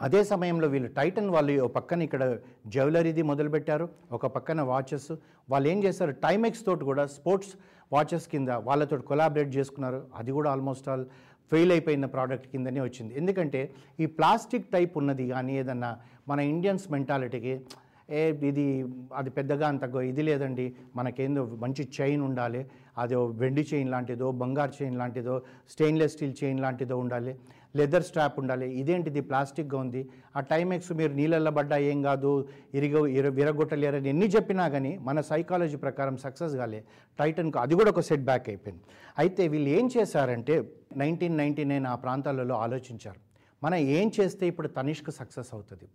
[0.00, 3.88] అదే సమయంలో వీళ్ళు టైటన్ వాళ్ళు ఒక పక్కన ఇక్కడ జ్యువెలరీది మొదలుపెట్టారు.
[4.12, 5.12] ఒక పక్కన వాచెస్.
[5.50, 6.10] వాళ్ళు ఏం చేశారు?
[6.10, 7.52] టైమెక్స్ తోటి కూడా స్పోర్ట్స్
[7.92, 10.02] వాచెస్ కింద వాళ్ళతో కొలాబరేట్ చేసుకున్నారు.
[10.16, 11.06] అది కూడా ఆల్మోస్ట్ ఆల్
[11.52, 13.14] ఫెయిల్ అయిపోయిన ప్రోడక్ట్ కిందనే వచ్చింది.
[13.14, 15.96] ఎందుకంటే ఈ ప్లాస్టిక్ టైప్ ఉన్నది కానీ ఏదన్నా
[16.28, 17.66] మన ఇండియన్స్ మెంటాలిటీకి
[18.12, 18.66] ఏ ఇది
[19.14, 20.66] అది పెద్దగా అంత ఇది లేదండి.
[20.96, 22.66] మనకేందో మంచి చైన్ ఉండాలి.
[22.98, 27.34] అదో వెండి చైన్ లాంటిదో బంగారు చైన్ లాంటిదో స్టెయిన్లెస్ స్టీల్ చైన్ లాంటిదో ఉండాలి.
[27.76, 28.66] లెదర్ స్ట్రాప్ ఉండాలి.
[28.80, 29.20] ఇదేంటిది?
[29.20, 30.08] ప్లాస్టిక్గా ఉంది.
[30.36, 32.48] ఆ టైమెక్స్ మీరు నీళ్ళల్లో పడ్డా ఏం కాదు.
[32.74, 36.84] ఇరిగ ఇర విరగొట్టలేరని ఎన్ని చెప్పినా కానీ మన సైకాలజీ ప్రకారం సక్సెస్ కాలే.
[37.18, 38.82] టైటన్కు అది కూడా ఒక సెట్ బ్యాక్ అయిపోయింది.
[39.18, 40.56] అయితే వీళ్ళు ఏం చేశారంటే
[40.96, 43.20] నైన్టీన్ నైన్టీ నైన్ ఆ ప్రాంతాలలో ఆలోచించారు.
[43.64, 45.88] మనం ఏం చేస్తే ఇప్పుడు తనిష్క్ సక్సెస్ అవుతుంది?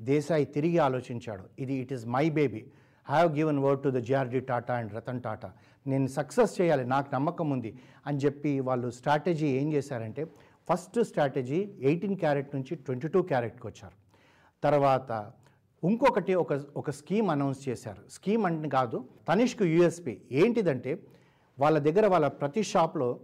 [0.00, 1.44] దేశాయి తిరిగి ఆలోచించాడు.
[1.58, 2.62] ఇది it is my baby
[3.06, 5.50] have given word to the JRD Tata and Ratan Tata
[5.86, 7.72] నేను సక్సెస్ చేయాలి నాకు నమ్మకం ఉంది
[8.06, 10.24] అని చెప్పి వాళ్ళు స్ట్రాటజీ ఏం చేశారంటే
[10.70, 13.96] ఫస్ట్ స్ట్రాటజీ ఎయిటీన్ క్యారెట్ నుంచి ట్వంటీ టూ క్యారెట్కి వచ్చారు.
[14.62, 15.10] తర్వాత
[15.82, 18.02] ఇంకొకటి ఒక ఒక స్కీమ్ అనౌన్స్ చేశారు.
[18.10, 20.92] స్కీమ్ అంటే కాదు తనిష్క్ యూఎస్పి ఏంటిదంటే
[21.58, 23.20] వాళ్ళ దగ్గర వాళ్ళ ప్రతి షాప్లో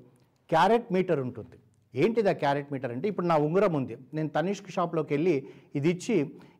[0.50, 1.58] క్యారెట్ మీటర్ ఉంటుంది.
[2.02, 3.06] ఏంటిది ఆ క్యారెట్ మీటర్ అంటే?
[3.12, 3.94] ఇప్పుడు నా ఉంగరం ఉంది.
[4.16, 5.34] నేను తనిష్క్ షాప్లోకి వెళ్ళి
[5.78, 6.16] ఇది ఇచ్చి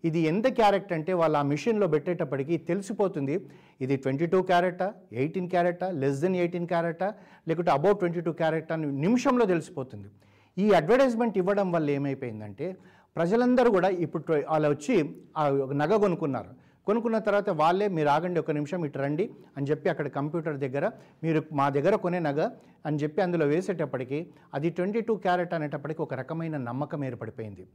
[0.09, 3.37] ఇది ఎంత క్యారెట్ అంటే వాళ్ళు ఆ మిషన్లో పెట్టేటప్పటికి తెలిసిపోతుంది.
[3.85, 4.88] ఇది ట్వంటీ టూ క్యారెటా?
[5.21, 5.87] ఎయిటీన్ క్యారెటా?
[6.03, 7.09] లెస్ దెన్ ఎయిటీన్ క్యారెటా?
[7.49, 10.09] లేకుంటే అబౌవ్ ట్వంటీ టూ క్యారెట్ అని నిమిషంలో తెలిసిపోతుంది.
[10.57, 12.69] ఈ అడ్వర్టైజ్మెంట్ ఇవ్వడం వల్ల ఏమైపోయిందంటే
[13.17, 14.95] ప్రజలందరూ కూడా ఇప్పుడు వాళ్ళు వచ్చి
[15.41, 15.43] ఆ
[15.83, 16.53] నగ కొనుక్కున్నారు.
[16.87, 20.91] కొనుక్కున్న తర్వాత వాళ్ళే మీరు ఆగండి ఒక నిమిషం ఇటు రండి అని చెప్పి అక్కడ కంప్యూటర్ దగ్గర
[21.23, 22.50] మీరు మా దగ్గర కొనే నగ
[22.87, 27.67] అని చెప్పి అందులో వేసేటప్పటికి అది ట్వంటీ టూ క్యారెట్ అనేటప్పటికి ఒక రకమైన నమ్మకం ఏర్పడిపోయింది.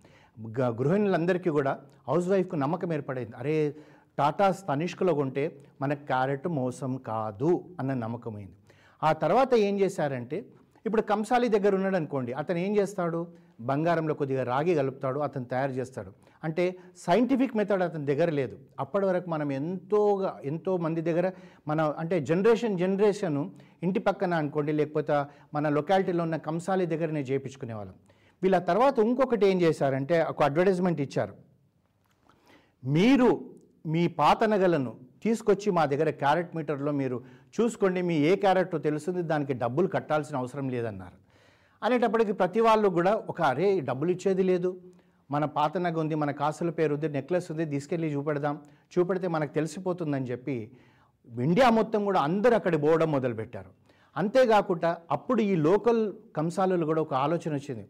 [0.60, 3.36] గ- గృహిణులందరికీ కూడా హౌస్ వైఫ్కు నమ్మకం ఏర్పడింది.
[3.38, 3.76] అరే
[4.18, 8.52] టాటా తనిష్కలో కొంటే మనకు క్యారెట్ మోసం కాదు అన్న నమ్మకమైంది
[9.04, 10.46] ఆ తర్వాత ఏం చేశారంటే
[10.86, 13.28] ఇప్పుడు కంసాలి దగ్గర ఉన్నాడు అనుకోండి అతను ఏం చేస్తాడు?
[13.62, 16.12] బంగారంలో కొద్దిగా రాగి కలుపుతాడు అతను తయారు చేస్తాడు.
[16.44, 18.58] అంటే సైంటిఫిక్ మెథడ్ అతని దగ్గర లేదు.
[18.80, 21.32] అప్పటి వరకు మనం ఎంతోగా ఎంతో మంది దగ్గర
[21.68, 23.50] మన అంటే జనరేషన్ జనరేషన్
[23.84, 27.94] ఇంటి పక్కన అనుకోండి లేకపోతే మన లొకాలిటీలో ఉన్న కంసాలి దగ్గరనే చేయించుకునేవాళ్ళం
[28.44, 28.60] వీళ్ళ.
[28.60, 31.34] తర్వాత ఇంకొకటి ఏం చేశారంటే ఒక అడ్వర్టైజ్మెంట్ ఇచ్చారు.
[32.86, 33.30] మీరు
[33.86, 37.24] మీ పాత నగలను తీసుకొచ్చి మా దగ్గర క్యారెట్ మీటర్లో మీరు
[37.56, 41.18] చూసుకోండి మీ ఏ క్యారెక్టర్ తెలుస్తుంది దానికి డబ్బులు కట్టాల్సిన అవసరం లేదన్నారు.
[41.82, 44.72] అనేటప్పటికి ప్రతి వాళ్ళు కూడా ఒక అరే డబ్బులు ఇచ్చేది లేదు.
[45.30, 48.56] మన పాత నగ ఉంది మన కాసుల పేరు ఉంది నెక్లెస్ ఉంది తీసుకెళ్ళి చూపెడదాం
[48.94, 50.56] చూపెడితే మనకు తెలిసిపోతుందని చెప్పి
[51.30, 53.72] ఇండియా మొత్తం కూడా అందరూ అక్కడ పోవడం మొదలుపెట్టారు.
[54.16, 56.02] అంతేకాకుండా అప్పుడు ఈ లోకల్
[56.38, 57.86] కంసాలలో కూడా ఒక ఆలోచన వచ్చింది.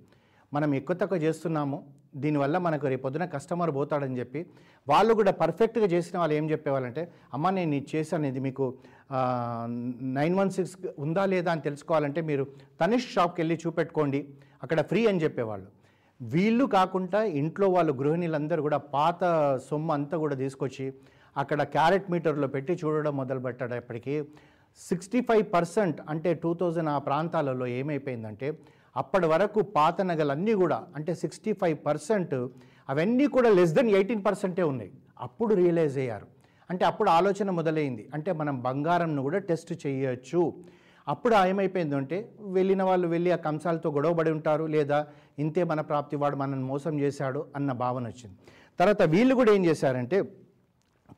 [0.53, 1.77] మనం ఎక్కువ తక్కువ చేస్తున్నాము
[2.23, 4.39] దీనివల్ల మనకు రేపొద్దున కస్టమర్ పోతాడని చెప్పి
[4.87, 7.03] వాళ్ళు కూడా పర్ఫెక్ట్గా చేసిన వాళ్ళు ఏం చెప్పేవాళ్ళంటే
[7.35, 8.65] అమ్మ నేను ఇది చేశాను ఇది మీకు
[10.17, 12.43] నైన్ వన్ సిక్స్ ఉందా లేదా అని తెలుసుకోవాలంటే మీరు
[12.81, 14.19] తనిష్ షాప్కి వెళ్ళి చూపెట్టుకోండి.
[14.63, 15.67] అక్కడ ఫ్రీ అని చెప్పేవాళ్ళు.
[16.21, 19.19] వీళ్ళు కాకుండా ఇంట్లో వాళ్ళు గృహిణులందరూ కూడా పాత
[19.69, 20.85] సొమ్ము అంతా కూడా తీసుకొచ్చి
[21.37, 24.15] అక్కడ క్యారెట్ మీటర్లో పెట్టి చూడడం మొదలు పెట్టేటప్పటికి
[24.79, 28.47] సిక్స్టీ ఫైవ్ పర్సెంట్ అంటే టూ థౌజండ్ ఆ ప్రాంతాలలో ఏమైపోయిందంటే
[28.95, 32.35] అప్పటి వరకు పాత నగలన్నీ కూడా అంటే సిక్స్టీ ఫైవ్ పర్సెంట్
[32.89, 34.91] అవన్నీ కూడా లెస్ దెన్ ఎయిటీన్ పర్సెంటే ఉన్నాయి.
[35.19, 36.27] అప్పుడు రియలైజ్ అయ్యారు.
[36.69, 38.09] అంటే అప్పుడు ఆలోచన మొదలైంది.
[38.13, 40.53] అంటే మనం బంగారంను కూడా టెస్ట్ చేయొచ్చు.
[41.07, 44.65] అప్పుడు ఏమైపోయిందంటే వెళ్ళిన వాళ్ళు వెళ్ళి ఆ కంసాలతో గొడవబడి ఉంటారు.
[44.65, 45.07] లేదా
[45.39, 48.37] ఇంతే మన ప్రాప్తి వాడు మనల్ని మోసం చేశాడు అన్న భావన వచ్చింది.
[48.79, 50.21] తర్వాత వీళ్ళు కూడా ఏం చేశారంటే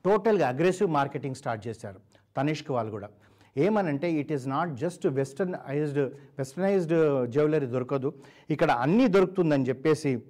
[0.04, 2.00] టోటల్గా అగ్రెసివ్ మార్కెటింగ్ స్టార్ట్ చేశారు.
[2.36, 3.08] తనిష్క్ వాళ్ళు కూడా.
[3.56, 5.98] ఏమనంటే it is not just westernized
[6.38, 8.14] westernized jewellery దొరకదు.
[8.50, 10.22] ఇక్కడ అన్నీ దొరుకుతుందని చెప్పేసి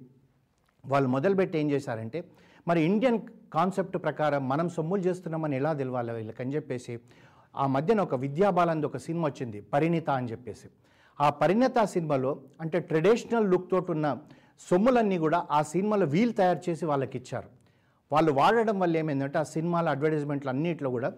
[0.85, 2.23] వాళ్ళు మొదలుపెట్టి ఏం చేశారంటే
[2.67, 3.19] మరి ఇండియన్
[3.53, 6.93] కాన్సెప్ట్ ప్రకారం మనం సొమ్ములు చేస్తున్నామని ఎలా తెలవాలి వీళ్ళకని చెప్పేసి
[7.55, 10.67] ఆ మధ్యన ఒక విద్యాబాలంది ఒక సినిమా వచ్చింది పరిణిత అని చెప్పేసి.
[11.19, 14.07] ఆ పరిణిత సినిమాలో అంటే ట్రెడిషనల్ లుక్ తోటి ఉన్న
[14.67, 17.49] సొమ్ములన్నీ కూడా ఆ సినిమాలో వీల్ తయారు చేసి వాళ్ళకి ఇచ్చారు
[18.11, 21.09] వాళ్ళు వాడడం వల్ల ఏమైందంటే ఆ సినిమాల అడ్వర్టైజ్మెంట్లు అన్నింటిలో కూడా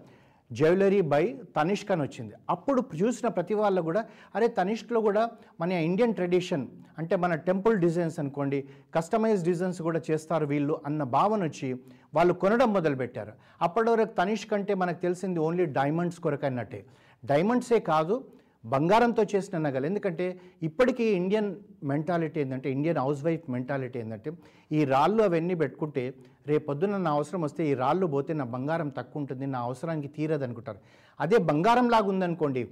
[0.50, 1.22] జ్యువెలరీ బై
[1.56, 2.34] తనిష్క్ అని వచ్చింది.
[2.54, 4.02] అప్పుడు చూసిన ప్రతి వాళ్ళు కూడా
[4.36, 5.22] అరే తనిష్క్లో కూడా
[5.60, 6.66] మన ఇండియన్ ట్రెడిషన్
[7.00, 8.58] అంటే మన టెంపుల్ డిజైన్స్ అనుకోండి
[8.96, 11.70] కస్టమైజ్ డిజైన్స్ కూడా చేస్తారు వీళ్ళు అన్న భావన వచ్చి
[12.14, 13.34] వాళ్ళు కొనడం మొదలుపెట్టారు.
[13.66, 16.80] అప్పటి వరకు తనిష్క్ అంటే మనకు తెలిసింది ఓన్లీ డైమండ్స్ కొరకు అన్నట్టే
[17.22, 18.16] డైమండ్సే కాదు
[18.64, 19.86] బంగారంతో చేసిన నగలు.
[19.90, 20.24] ఎందుకంటే
[20.68, 21.50] ఇప్పటికీ ఇండియన్
[21.90, 24.30] మెంటాలిటీ ఏంటంటే ఇండియన్ హౌస్ వైఫ్ మెంటాలిటీ ఏంటంటే
[24.78, 26.04] ఈ రాళ్ళు అవన్నీ పెట్టుకుంటే
[26.50, 30.80] రేపొద్దున నా అవసరం వస్తే ఈ రాళ్ళు పోతే నా బంగారం తక్కువ ఉంటుంది నా అవసరానికి తీరదు అనుకుంటారు
[31.20, 32.62] అదే బంగారం లాగా ఉందనుకోండి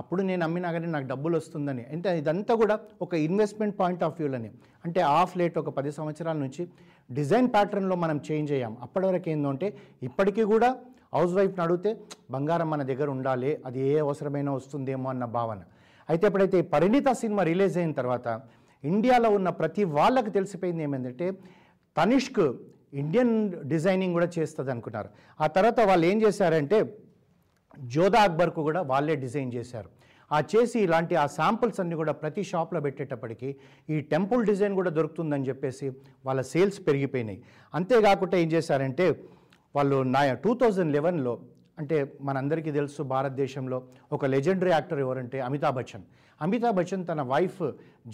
[0.00, 1.82] అప్పుడు నేను అమ్మినా కానీ నాకు డబ్బులు వస్తుందని.
[1.92, 4.50] అంటే ఇదంతా కూడా ఒక ఇన్వెస్ట్మెంట్ పాయింట్ ఆఫ్ వ్యూలని.
[4.84, 6.62] అంటే ఆఫ్ లేట్ ఒక పది సంవత్సరాల నుంచి
[7.18, 8.74] డిజైన్ ప్యాటర్న్లో మనం చేంజ్ అయ్యాం.
[8.82, 9.68] అప్పటి వరకు ఏంటంటే
[10.08, 10.70] ఇప్పటికీ కూడా
[11.14, 11.90] హౌస్ వైఫ్ని అడిగితే
[12.34, 15.60] బంగారం మన దగ్గర ఉండాలి అది ఏ అవసరమైనా వస్తుందేమో అన్న భావన.
[16.08, 18.28] అయితే ఎప్పుడైతే పరిణిత సినిమా రిలీజ్ అయిన తర్వాత
[18.84, 21.26] ఇండియాలో ఉన్న ప్రతి వాళ్ళకి తెలిసిపోయింది ఏమైందంటే
[21.96, 22.44] తనిష్క్
[23.02, 23.34] ఇండియన్
[23.72, 25.08] డిజైనింగ్ కూడా చేస్తుంది అనుకున్నారు.
[25.40, 26.78] ఆ తర్వాత వాళ్ళు ఏం చేశారంటే
[27.94, 29.88] జోధా అక్బర్కు కూడా వాళ్ళే డిజైన్ చేశారు.
[30.32, 33.48] ఆ చేసి ఇలాంటి ఆ శాంపుల్స్ అన్నీ కూడా ప్రతి షాప్లో పెట్టేటప్పటికి
[33.94, 35.86] ఈ టెంపుల్ డిజైన్ కూడా దొరుకుతుందని చెప్పేసి
[36.26, 37.38] వాళ్ళ సేల్స్ పెరిగిపోయినాయి.
[37.74, 39.06] అంతేకాకుండా ఏం చేశారంటే
[39.76, 41.34] వాళ్ళు నా టూ థౌజండ్ లెవెన్లో
[41.78, 41.96] అంటే
[42.28, 43.78] మనందరికీ తెలుసు భారతదేశంలో
[44.12, 46.04] ఒక లెజెండరీ యాక్టర్ ఎవరంటే అమితాబ్ బచ్చన్.
[46.40, 47.62] అమితాబ్ బచ్చన్ తన వైఫ్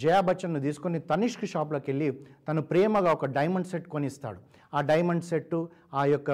[0.01, 2.09] జయా బచ్చన్ను తీసుకొని తనిష్క్ షాప్లోకి వెళ్ళి
[2.47, 4.39] తను ప్రేమగా ఒక డైమండ్ సెట్ కొనిస్తాడు.
[4.77, 5.55] ఆ డైమండ్ సెట్
[5.99, 6.31] ఆ యొక్క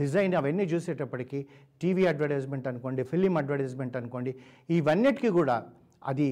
[0.00, 1.38] డిజైన్ అవన్నీ చూసేటప్పటికి
[1.82, 4.32] టీవీ అడ్వర్టైజ్మెంట్ అనుకోండి ఫిలిం అడ్వర్టైజ్మెంట్ అనుకోండి
[4.78, 5.56] ఇవన్నిటికీ కూడా
[6.10, 6.28] అది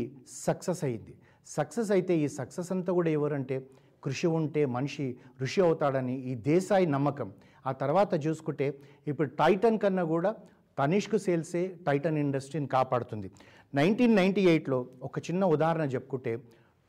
[0.46, 1.14] సక్సెస్ అయింది
[1.56, 3.56] సక్సెస్ అయితే ఈ సక్సెస్ అంతా కూడా ఎవరంటే
[4.04, 5.06] కృషి ఉంటే మనిషి
[5.44, 7.28] ఋషి అవుతాడని ఈ దేశాయి నమ్మకం.
[7.68, 8.66] ఆ తర్వాత చూసుకుంటే
[9.10, 10.30] ఇప్పుడు టైటన్ కన్నా కూడా
[10.78, 13.28] తనిష్క్ సేల్సే టైటన్ ఇండస్ట్రీని కాపాడుతుంది.
[13.76, 14.76] నైన్టీన్ నైంటీ ఎయిట్లో
[15.06, 16.32] ఒక చిన్న ఉదాహరణ చెప్పుకుంటే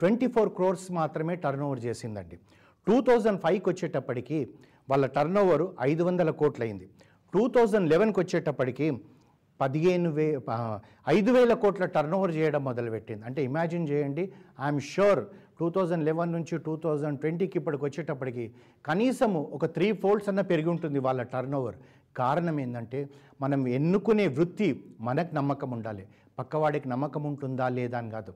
[0.02, 2.36] ట్వంటీ ఫోర్ క్రోర్స్ మాత్రమే టర్న్ ఓవర్ చేసిందండి.
[2.88, 4.38] టూ థౌజండ్ ఫైవ్కి వచ్చేటప్పటికి
[4.92, 6.86] వాళ్ళ టర్న్ ఓవర్ ఐదు వందల కోట్లయింది.
[7.34, 8.88] టూ థౌజండ్ లెవెన్కి వచ్చేటప్పటికి
[9.60, 10.26] పదిహేను వే
[11.16, 13.24] ఐదు వేల కోట్ల టర్న్ ఓవర్ చేయడం మొదలుపెట్టింది.
[13.30, 14.24] అంటే ఇమాజిన్ చేయండి
[14.68, 15.22] I'm sure
[15.60, 18.46] two thousand eleven నుంచి టూ థౌజండ్ ట్వంటీకి ఇప్పటికి వచ్చేటప్పటికి
[18.88, 21.78] కనీసము ఒక త్రీ ఫోల్డ్స్ అన్న పెరిగి ఉంటుంది వాళ్ళ టర్న్ ఓవర్
[22.22, 23.00] కారణం ఏంటంటే
[23.44, 24.70] మనం ఎన్నుకునే వృత్తి
[25.08, 26.04] మనకు నమ్మకం ఉండాలి.
[26.40, 28.32] పక్కవాడికి నమ్మకం ఉంటుందా లేదా అని కాదు.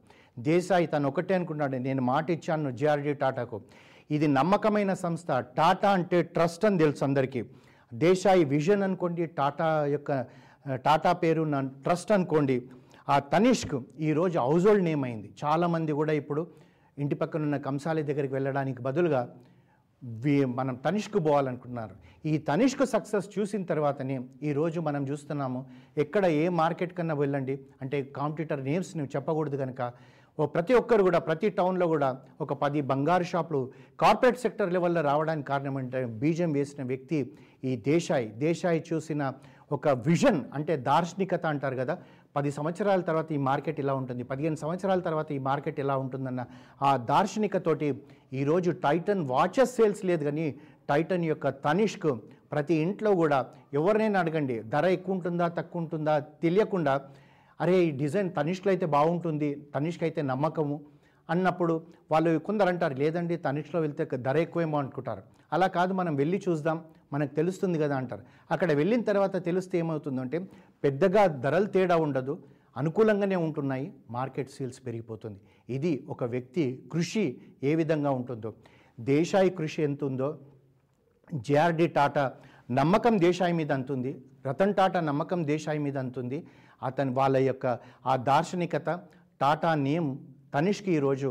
[0.52, 3.58] దేశాయి తను ఒకటే అనుకున్నాడు నేను మాట ఇచ్చాను జేఆర్డీ టాటాకు.
[4.16, 7.42] ఇది నమ్మకమైన సంస్థ టాటా అంటే ట్రస్ట్ అని తెలుసు అందరికీ.
[8.06, 10.12] దేశాయి విజన్ అనుకోండి టాటా యొక్క
[10.86, 12.58] టాటా పేరు నా ట్రస్ట్ అనుకోండి.
[13.14, 13.76] ఆ తనిష్క్
[14.10, 15.30] ఈరోజు హౌస్ హోల్డ్ నేమ్ అయింది.
[15.44, 16.42] చాలామంది కూడా ఇప్పుడు
[17.04, 19.22] ఇంటి పక్కన ఉన్న కంసాలి దగ్గరికి వెళ్ళడానికి బదులుగా
[20.60, 21.96] మనం తనిష్క్ పోవాలనుకుంటున్నారు.
[22.26, 24.16] ఈ తనిష్కు సక్సెస్ చూసిన తర్వాతనే
[24.50, 25.60] ఈరోజు మనం చూస్తున్నాము
[25.98, 29.82] ఎక్కడ ఏ మార్కెట్ కన్నా వెళ్ళండి అంటే కాంపిటీటర్ నేమ్స్ నువ్వు చెప్పకూడదు కనుక
[30.38, 32.08] ఓ ప్రతి ఒక్కరు కూడా ప్రతి టౌన్లో కూడా
[32.42, 33.60] ఒక పది బంగారు షాపులు
[34.00, 37.20] కార్పొరేట్ సెక్టర్ లెవెల్లో రావడానికి కారణం అంటే బీజం వేసిన వ్యక్తి
[37.64, 38.28] ఈ దేశాయి.
[38.46, 39.32] దేశాయి చూసిన
[39.72, 41.94] ఒక విజన్ అంటే దార్శనికత అంటారు కదా
[42.36, 46.44] పది సంవత్సరాల తర్వాత ఈ మార్కెట్ ఇలా ఉంటుంది పదిహేను సంవత్సరాల తర్వాత ఈ మార్కెట్ ఇలా ఉంటుందన్న
[46.88, 47.90] ఆ దార్శనికతోటి
[48.42, 50.48] ఈరోజు టైటన్ వాచెస్ సేల్స్ లేదు కానీ
[50.92, 52.08] టైటన్ యొక్క తనిష్క్
[52.54, 53.38] ప్రతి ఇంట్లో కూడా
[53.74, 56.94] ఎవరినైనా అడగండి ధర ఎక్కువ ఉంటుందా తక్కువ ఉంటుందా తెలియకుండా
[57.60, 60.76] అరే ఈ డిజైన్ తనిష్క్లో అయితే బాగుంటుంది తనిష్క్ అయితే నమ్మకము
[61.30, 61.74] అన్నప్పుడు
[62.12, 65.22] వాళ్ళు కొందరు అంటారు లేదండి తనిష్లో వెళ్తే ధర ఎక్కువేమో అనుకుంటారు.
[65.56, 66.78] అలా కాదు మనం వెళ్ళి చూద్దాం
[67.14, 68.24] మనకు తెలుస్తుంది కదా అంటారు.
[68.54, 70.38] అక్కడ వెళ్ళిన తర్వాత తెలిస్తే ఏమవుతుందంటే
[70.84, 72.34] పెద్దగా ధరలు తేడా ఉండదు
[72.82, 73.86] అనుకూలంగానే ఉంటున్నాయి
[74.16, 75.40] మార్కెట్ సేల్స్ పెరిగిపోతుంది.
[75.78, 76.64] ఇది ఒక వ్యక్తి
[76.94, 77.26] కృషి
[77.70, 78.50] ఏ విధంగా ఉంటుందో.
[79.12, 80.30] దేశాయి కృషి ఎంత ఉందో
[81.48, 82.24] జేఆర్డి టాటా
[82.80, 84.12] నమ్మకం దేశాయి మీద అంతుంది
[84.48, 86.38] రతన్ టాటా నమ్మకం దేశాయి మీద అంతుంది.
[86.88, 87.66] అతని వాళ్ళ యొక్క
[88.12, 88.90] ఆ దార్శనికత
[89.42, 90.10] టాటా నేమ్
[90.56, 91.30] తనిష్కి ఈరోజు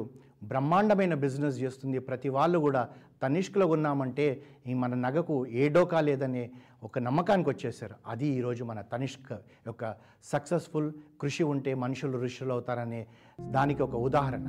[0.51, 1.99] బ్రహ్మాండమైన బిజినెస్ చేస్తుంది.
[2.09, 2.83] ప్రతి వాళ్ళు కూడా
[3.23, 6.51] తనిష్క్లో ఉన్నామంటే ఈ మన నగకు ఏ డోకా లేదనే
[6.83, 9.33] ఒక నమ్మకానికి వచ్చేసారు అది ఈరోజు మన తనిష్క్
[9.67, 13.07] యొక్క సక్సెస్ఫుల్ కృషి ఉంటే మనుషులు ఋషులు అవుతారనే
[13.41, 14.47] దానికి ఒక ఉదాహరణ.